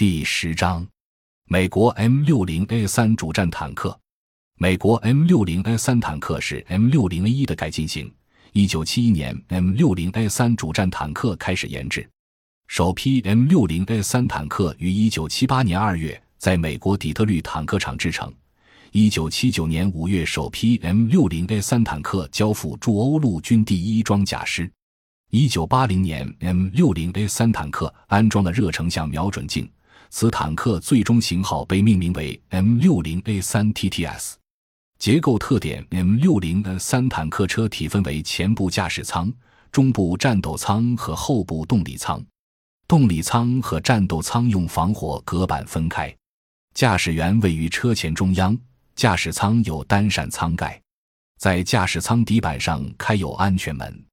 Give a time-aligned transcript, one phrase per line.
[0.00, 0.88] 第十章，
[1.46, 4.00] 美国 M 六零 A 三主战坦克。
[4.56, 8.10] 美国 M 六零 A 三坦克是 M 六零 A 一的改进型。
[8.52, 12.08] 一九七一年，M 六零 A 三主战坦克开始研制。
[12.66, 18.32] 首批 M 六零 A 三坦克于一九七八年二月在美国底特律坦克厂制成。
[18.92, 24.72] 一九七九年五月，首批 M 六零 A 三坦克交付驻欧陆军第一装甲师。
[25.28, 29.70] 一九八零年，M 六零 A 三坦克安装了热成像瞄准镜，
[30.10, 34.34] 此坦克最终型号被命名为 M 六零 A 三 TTS。
[34.98, 39.32] 结构特点：M 六零 A 三坦克车体分为前部驾驶舱、
[39.70, 42.22] 中部战斗舱和后部动力舱。
[42.88, 46.14] 动力舱和战斗舱用防火隔板分开，
[46.74, 48.58] 驾驶员位于车前中央。
[48.96, 50.78] 驾驶舱有单扇舱盖，
[51.38, 54.04] 在驾驶舱底板上开有安全门。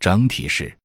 [0.00, 0.76] 整体是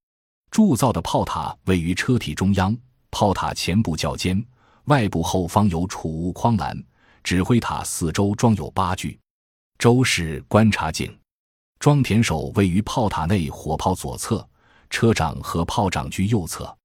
[0.52, 2.78] 铸造的炮塔位于车体中央，
[3.12, 4.44] 炮塔前部较尖，
[4.86, 6.78] 外部后方有储物框栏。
[7.22, 9.20] 指挥塔四周装有八具
[9.78, 11.16] 周氏观察镜，
[11.78, 14.48] 装填手位于炮塔内火炮左侧，
[14.90, 16.76] 车长和炮长居右侧。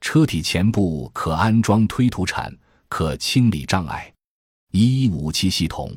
[0.00, 2.52] 车体前部可安装推土铲，
[2.88, 4.12] 可清理障碍。
[4.72, 5.96] 一武器系统。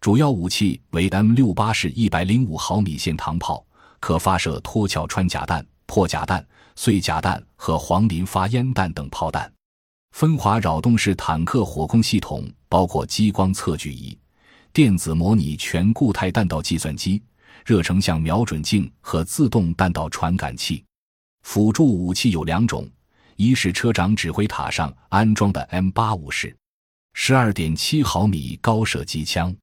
[0.00, 3.66] 主要武器为 M 六八式一百零五毫米线膛炮，
[4.00, 9.50] 可发射脱壳穿甲弹、破甲弹、碎甲弹和黄磷发烟弹等炮弹。
[10.12, 14.16] 分滑扰动式坦克火控系统包括激光测距仪、
[14.72, 17.20] 电子模拟全固态弹道计算机、
[17.66, 20.84] 热成像瞄准镜和自动弹道传感器。
[21.42, 22.88] 辅助武器有两种：
[23.36, 26.56] 一是车长指挥塔上安装的 M 八五式
[27.12, 29.54] 十二点七毫米高射机枪。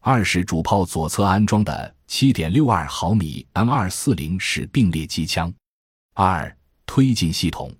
[0.00, 5.54] 二是主炮左侧安装的七点六二毫米 M 二四零式并列机枪。
[6.16, 7.74] 二推进系统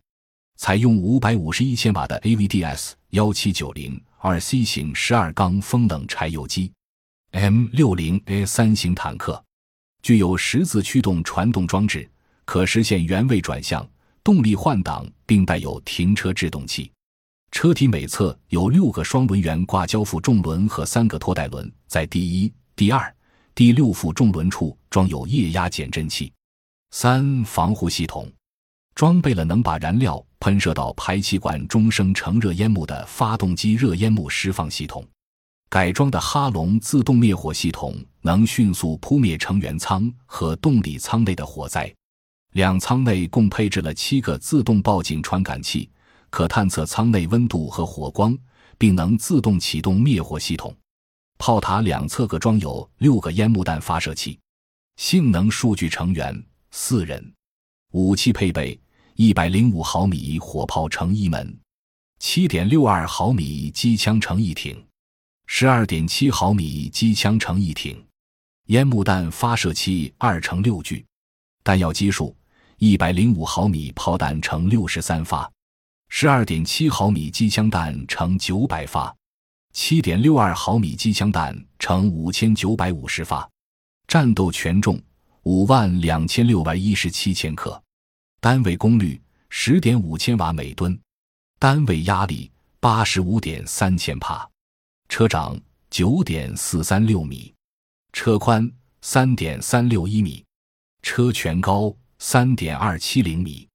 [0.57, 6.73] 采用五百五十一千瓦的 AVDS 幺七九零二 C 型十二缸风冷柴油机。
[7.31, 9.41] M 六零 A 三型坦克
[10.03, 12.11] 具有十字驱动传动装置，
[12.45, 13.89] 可实现原位转向、
[14.25, 16.91] 动力换挡，并带有停车制动器。
[17.53, 23.15] 车体每侧有六个双轮圆挂交付重轮和三个拖带轮，在第一、第二、
[23.55, 26.33] 第六副重轮处装有液压减震器。
[26.97, 28.33] 三、防护系统
[28.95, 35.05] 装备了能把燃料喷射到排气管中生成热烟幕的发动机热烟幕释放系统。
[35.69, 41.93] 改装的哈龙自动灭火系统能迅速扑灭成员舱和动力舱内的火灾。
[42.53, 45.91] 两舱内共配置了七个自动报警传感器。
[46.31, 48.39] 可探测舱内温度和火光，
[48.79, 50.73] 并能自动启动灭火系统。
[51.39, 54.39] 炮塔两侧各装有六个烟幕弹发射器。
[54.97, 56.41] 性能数据成员
[56.77, 57.33] 四人。
[57.93, 58.79] 武器配备：
[59.15, 61.57] 一百零五毫米火炮乘一门，
[62.19, 64.85] 七点六二毫米机枪乘一挺，
[65.47, 68.05] 十二点七毫米机枪乘一挺，
[68.67, 71.07] 烟幕弹发射器二乘六具。
[71.63, 72.37] 弹药基数：
[72.79, 75.49] 一百零五毫米炮弹乘六十三发。
[76.09, 79.15] 十二点七毫米机枪弹乘九百发，
[79.73, 83.49] 七点六二毫米机枪弹乘五千九百五十发，
[84.09, 85.01] 战斗权重
[85.45, 87.83] 五万两千六百一十七千克，
[88.41, 90.99] 单位功率十点五千瓦每吨，
[91.59, 92.51] 单位压力
[92.81, 94.49] 八十五点三千帕，
[95.09, 95.61] 车长
[95.91, 97.55] 九点四三六米，
[98.13, 98.71] 车宽
[99.03, 100.43] 三点三六一米，
[101.03, 103.69] 车全高三点二七零米，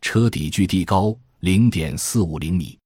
[0.00, 1.18] 车底距地高。
[1.40, 2.76] 零点四五厘米，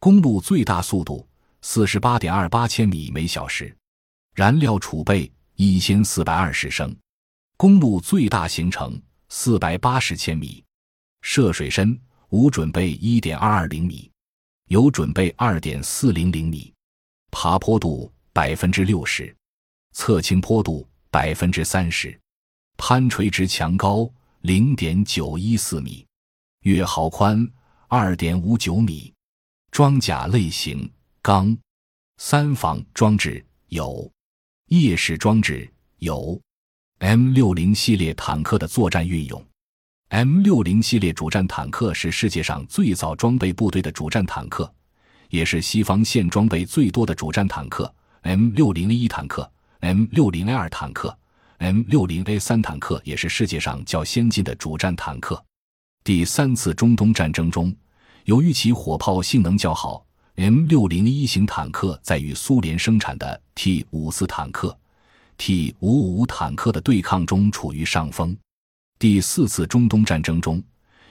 [0.00, 1.28] 公路最大速度
[1.60, 3.76] 四十八点二八千米每小时，
[4.34, 6.96] 燃料储备一千四百二十升，
[7.60, 8.98] 公路最大行程
[9.28, 10.64] 四百八十千米，
[11.20, 12.00] 涉水深
[12.30, 14.10] 无准备一点二二厘米，
[14.68, 16.72] 有准备二点四零厘米，
[17.30, 19.36] 爬坡度百分之六十，
[19.92, 22.18] 侧倾坡度百分之三十，
[22.78, 24.10] 攀垂直墙高
[24.40, 26.06] 零点九一四米，
[26.62, 27.46] 月壕宽。
[27.88, 29.12] 二点五九米，
[29.70, 30.90] 装甲类型
[31.20, 31.54] 钢，
[32.16, 34.10] 三防装置有，
[34.68, 36.40] 夜视装置有。
[37.02, 39.42] M 六零系列坦克的作战运用
[40.08, 44.70] ，M 六零系列主战坦克是世界上最早装备部队的主战坦克，
[45.30, 47.90] 也是西方现装备最多的主战坦克。
[48.20, 49.50] M 六零 A 一坦克、
[49.80, 51.18] M 六零 A 二坦克、
[51.56, 55.42] M 六零 A 三坦克也是世界上较先进的主战坦克。
[56.04, 57.74] 第三次中东战争中，
[58.26, 60.04] 由于其火炮性能较好
[60.34, 64.78] ，M 六零一型坦克在与苏联生产的 T 五四坦克、
[65.40, 68.36] T 五五坦克的对抗中处于上风。
[68.98, 70.62] 第四次中东战争中，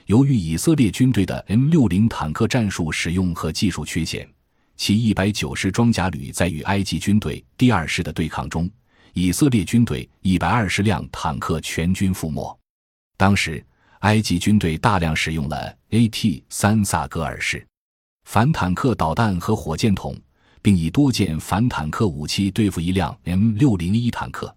[0.06, 4.32] 由于以色列军队的 M60 坦克战术使用和技术缺陷，
[4.76, 8.70] 其190装甲旅在与埃及军队第二师的对抗中，
[9.14, 12.56] 以色列军队120辆坦克全军覆没。
[13.16, 13.62] 当时，
[14.02, 17.66] 埃及军队大量使用了 AT-3 萨格尔式
[18.26, 20.16] 反坦克导弹和火箭筒，
[20.62, 24.54] 并以多件反坦克武器对付一辆 M601 坦克，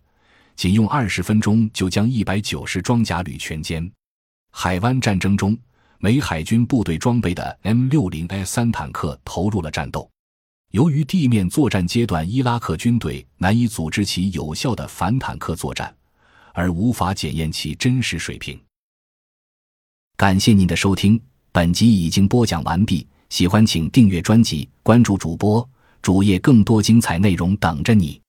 [0.55, 3.89] 仅用二十分钟就将190装甲旅全歼。
[4.51, 5.57] 海湾战争中，
[5.99, 10.09] 美海军部队装备的 M60A3 坦克投入了战斗。
[10.71, 15.95] 由于地面作战阶段伊拉克军队难以组织起有效的反坦克作战，
[16.53, 18.59] 而无法检验其真实水平。
[20.17, 21.19] 感谢您的收听，
[21.51, 23.07] 本集已经播讲完毕。
[23.29, 25.67] 喜欢请订阅专辑，关注主播
[26.03, 28.22] 主页，更多精彩内容等着你。